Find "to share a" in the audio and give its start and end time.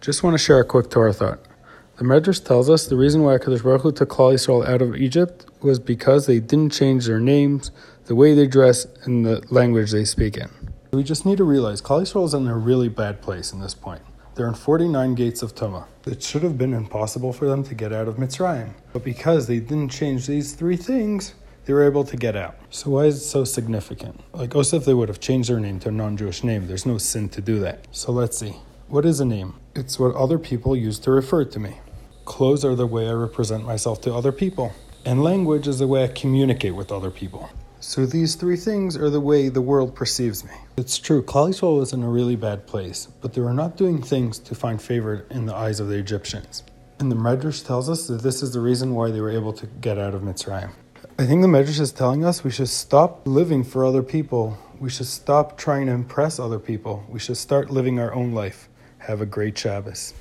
0.32-0.64